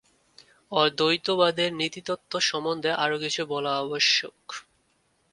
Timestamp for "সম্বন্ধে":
2.41-2.91